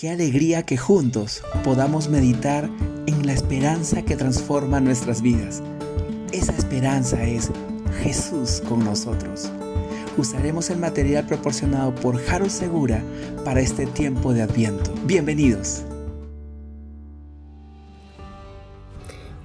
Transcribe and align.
Qué 0.00 0.08
alegría 0.08 0.62
que 0.62 0.78
juntos 0.78 1.42
podamos 1.62 2.08
meditar 2.08 2.70
en 3.04 3.26
la 3.26 3.34
esperanza 3.34 4.00
que 4.00 4.16
transforma 4.16 4.80
nuestras 4.80 5.20
vidas. 5.20 5.62
Esa 6.32 6.56
esperanza 6.56 7.22
es 7.22 7.50
Jesús 8.02 8.62
con 8.66 8.82
nosotros. 8.82 9.52
Usaremos 10.16 10.70
el 10.70 10.78
material 10.78 11.26
proporcionado 11.26 11.94
por 11.94 12.16
Jaro 12.16 12.48
Segura 12.48 13.04
para 13.44 13.60
este 13.60 13.84
tiempo 13.84 14.32
de 14.32 14.40
Adviento. 14.40 14.90
Bienvenidos. 15.04 15.82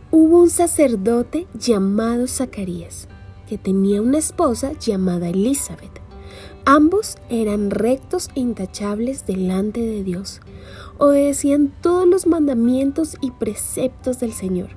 Hubo 0.10 0.42
un 0.42 0.50
sacerdote 0.50 1.48
llamado 1.54 2.30
Zacarías, 2.30 3.10
que 3.50 3.58
tenía 3.58 4.02
una 4.02 4.20
esposa 4.20 4.72
llamada 4.80 5.28
Elizabeth. 5.28 6.05
Ambos 6.66 7.18
eran 7.30 7.70
rectos 7.70 8.30
e 8.36 8.40
intachables 8.40 9.26
delante 9.26 9.82
de 9.82 10.04
Dios. 10.04 10.42
Obedecían 10.98 11.73
todos 11.82 12.08
los 12.08 12.26
mandamientos 12.28 13.18
y 13.22 13.32
preceptos 13.32 14.20
del 14.20 14.34
Señor, 14.34 14.70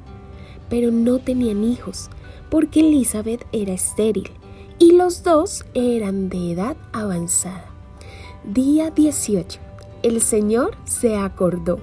pero 0.69 0.91
no 0.91 1.19
tenían 1.19 1.65
hijos, 1.65 2.11
porque 2.51 2.81
Elizabeth 2.81 3.47
era 3.53 3.73
estéril 3.73 4.31
y 4.79 4.93
los 4.93 5.23
dos 5.23 5.65
eran 5.75 6.29
de 6.29 6.53
edad 6.53 6.77
avanzada. 6.93 7.67
Día 8.45 8.91
18. 8.91 9.61
El 10.03 10.21
Señor 10.23 10.77
se 10.85 11.17
acordó. 11.17 11.81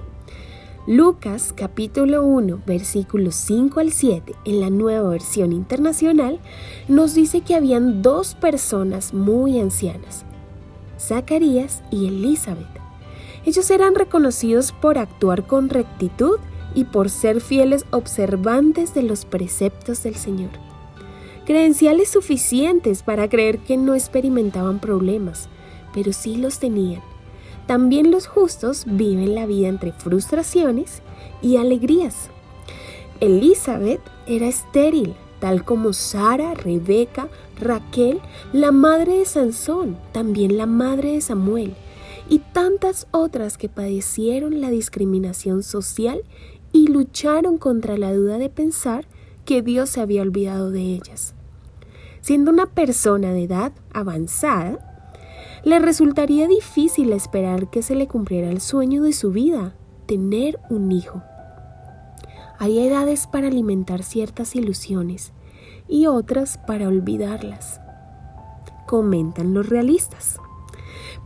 Lucas 0.88 1.52
capítulo 1.52 2.22
1 2.22 2.62
versículos 2.64 3.34
5 3.34 3.80
al 3.80 3.90
7 3.90 4.34
en 4.44 4.60
la 4.60 4.70
nueva 4.70 5.08
versión 5.10 5.52
internacional 5.52 6.38
nos 6.86 7.12
dice 7.12 7.40
que 7.40 7.56
habían 7.56 8.02
dos 8.02 8.36
personas 8.36 9.12
muy 9.12 9.58
ancianas, 9.58 10.24
Zacarías 10.96 11.82
y 11.90 12.06
Elizabeth. 12.06 12.68
Ellos 13.44 13.68
eran 13.72 13.96
reconocidos 13.96 14.70
por 14.70 14.96
actuar 14.96 15.48
con 15.48 15.70
rectitud 15.70 16.38
y 16.72 16.84
por 16.84 17.10
ser 17.10 17.40
fieles 17.40 17.84
observantes 17.90 18.94
de 18.94 19.02
los 19.02 19.24
preceptos 19.24 20.04
del 20.04 20.14
Señor. 20.14 20.50
Credenciales 21.46 22.10
suficientes 22.10 23.02
para 23.02 23.28
creer 23.28 23.58
que 23.58 23.76
no 23.76 23.96
experimentaban 23.96 24.78
problemas, 24.78 25.48
pero 25.92 26.12
sí 26.12 26.36
los 26.36 26.60
tenían 26.60 27.02
también 27.66 28.10
los 28.10 28.26
justos 28.26 28.84
viven 28.86 29.34
la 29.34 29.46
vida 29.46 29.68
entre 29.68 29.92
frustraciones 29.92 31.02
y 31.42 31.56
alegrías. 31.56 32.30
Elizabeth 33.20 34.00
era 34.26 34.46
estéril, 34.46 35.14
tal 35.40 35.64
como 35.64 35.92
Sara, 35.92 36.54
Rebeca, 36.54 37.28
Raquel, 37.60 38.20
la 38.52 38.72
madre 38.72 39.18
de 39.18 39.24
Sansón, 39.24 39.96
también 40.12 40.56
la 40.56 40.66
madre 40.66 41.12
de 41.12 41.20
Samuel, 41.20 41.74
y 42.28 42.40
tantas 42.40 43.06
otras 43.10 43.56
que 43.56 43.68
padecieron 43.68 44.60
la 44.60 44.70
discriminación 44.70 45.62
social 45.62 46.22
y 46.72 46.88
lucharon 46.88 47.58
contra 47.58 47.96
la 47.96 48.12
duda 48.12 48.38
de 48.38 48.50
pensar 48.50 49.06
que 49.44 49.62
Dios 49.62 49.90
se 49.90 50.00
había 50.00 50.22
olvidado 50.22 50.70
de 50.70 50.82
ellas. 50.82 51.34
Siendo 52.20 52.50
una 52.50 52.66
persona 52.66 53.32
de 53.32 53.44
edad 53.44 53.72
avanzada, 53.92 54.95
le 55.66 55.80
resultaría 55.80 56.46
difícil 56.46 57.12
esperar 57.12 57.70
que 57.70 57.82
se 57.82 57.96
le 57.96 58.06
cumpliera 58.06 58.50
el 58.50 58.60
sueño 58.60 59.02
de 59.02 59.12
su 59.12 59.32
vida, 59.32 59.74
tener 60.06 60.60
un 60.70 60.92
hijo. 60.92 61.24
Hay 62.60 62.78
edades 62.78 63.26
para 63.26 63.48
alimentar 63.48 64.04
ciertas 64.04 64.54
ilusiones 64.54 65.32
y 65.88 66.06
otras 66.06 66.56
para 66.68 66.86
olvidarlas, 66.86 67.80
comentan 68.86 69.54
los 69.54 69.68
realistas. 69.68 70.38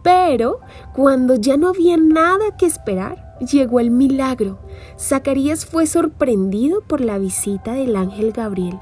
Pero 0.03 0.61
cuando 0.95 1.35
ya 1.35 1.59
no 1.59 1.69
había 1.69 1.99
nada 1.99 2.57
que 2.57 2.65
esperar, 2.65 3.37
llegó 3.41 3.79
el 3.79 3.91
milagro. 3.91 4.59
Zacarías 4.99 5.67
fue 5.67 5.87
sorprendido 5.87 6.81
por 6.81 7.03
la 7.03 7.19
visita 7.19 7.75
del 7.75 7.95
ángel 7.95 8.33
Gabriel, 8.33 8.81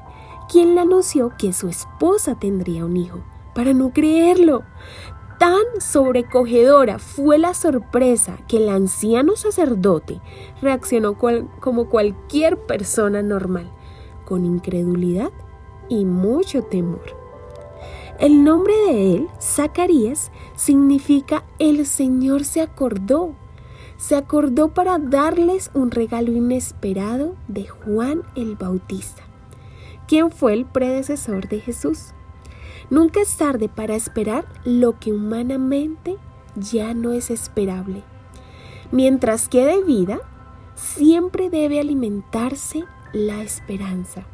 quien 0.49 0.75
le 0.75 0.79
anunció 0.79 1.33
que 1.37 1.51
su 1.51 1.67
esposa 1.67 2.39
tendría 2.39 2.85
un 2.85 2.95
hijo. 2.95 3.25
Para 3.53 3.73
no 3.73 3.91
creerlo, 3.91 4.63
Tan 5.39 5.63
sobrecogedora 5.79 6.99
fue 6.99 7.37
la 7.37 7.53
sorpresa 7.53 8.37
que 8.49 8.57
el 8.57 8.67
anciano 8.67 9.37
sacerdote 9.37 10.19
reaccionó 10.61 11.17
como 11.17 11.87
cualquier 11.87 12.57
persona 12.57 13.21
normal, 13.21 13.71
con 14.25 14.43
incredulidad 14.43 15.31
y 15.87 16.03
mucho 16.03 16.63
temor. 16.63 17.15
El 18.19 18.43
nombre 18.43 18.73
de 18.87 19.15
él, 19.15 19.27
Zacarías, 19.41 20.29
significa 20.57 21.45
el 21.57 21.85
Señor 21.85 22.43
se 22.43 22.59
acordó. 22.59 23.33
Se 23.95 24.17
acordó 24.17 24.73
para 24.73 24.97
darles 24.97 25.71
un 25.73 25.91
regalo 25.91 26.33
inesperado 26.33 27.37
de 27.47 27.65
Juan 27.65 28.23
el 28.35 28.57
Bautista, 28.57 29.23
quien 30.05 30.31
fue 30.31 30.51
el 30.51 30.65
predecesor 30.65 31.47
de 31.47 31.61
Jesús. 31.61 32.13
Nunca 32.89 33.21
es 33.21 33.35
tarde 33.37 33.69
para 33.69 33.95
esperar 33.95 34.45
lo 34.65 34.99
que 34.99 35.11
humanamente 35.11 36.17
ya 36.55 36.93
no 36.93 37.11
es 37.11 37.29
esperable. 37.29 38.03
Mientras 38.91 39.49
quede 39.49 39.83
vida, 39.83 40.19
siempre 40.75 41.49
debe 41.49 41.79
alimentarse 41.79 42.85
la 43.13 43.41
esperanza. 43.41 44.25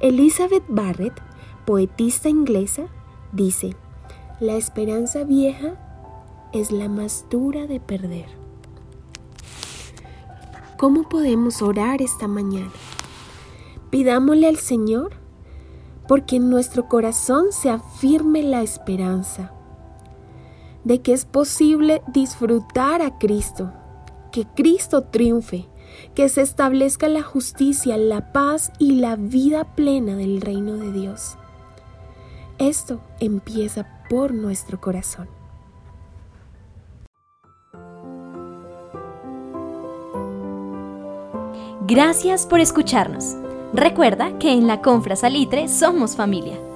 Elizabeth 0.00 0.64
Barrett, 0.68 1.14
poetista 1.64 2.28
inglesa, 2.28 2.86
dice, 3.32 3.76
la 4.40 4.54
esperanza 4.54 5.22
vieja 5.24 5.74
es 6.52 6.72
la 6.72 6.88
más 6.88 7.26
dura 7.30 7.66
de 7.66 7.78
perder. 7.78 8.26
¿Cómo 10.76 11.08
podemos 11.08 11.62
orar 11.62 12.02
esta 12.02 12.26
mañana? 12.26 12.72
Pidámosle 13.90 14.48
al 14.48 14.56
Señor 14.56 15.21
porque 16.06 16.36
en 16.36 16.50
nuestro 16.50 16.88
corazón 16.88 17.46
se 17.50 17.70
afirme 17.70 18.42
la 18.42 18.62
esperanza 18.62 19.52
de 20.84 21.00
que 21.00 21.12
es 21.12 21.24
posible 21.24 22.02
disfrutar 22.08 23.02
a 23.02 23.18
Cristo, 23.18 23.72
que 24.32 24.46
Cristo 24.46 25.04
triunfe, 25.04 25.68
que 26.14 26.28
se 26.28 26.40
establezca 26.40 27.08
la 27.08 27.22
justicia, 27.22 27.96
la 27.96 28.32
paz 28.32 28.72
y 28.78 28.96
la 28.96 29.16
vida 29.16 29.74
plena 29.74 30.16
del 30.16 30.40
reino 30.40 30.76
de 30.76 30.92
Dios. 30.92 31.36
Esto 32.58 33.00
empieza 33.20 33.86
por 34.08 34.34
nuestro 34.34 34.80
corazón. 34.80 35.28
Gracias 41.86 42.46
por 42.46 42.60
escucharnos. 42.60 43.41
Recuerda 43.74 44.38
que 44.38 44.52
en 44.52 44.66
la 44.66 44.82
Confra 44.82 45.16
Salitre 45.16 45.66
somos 45.66 46.14
familia. 46.14 46.71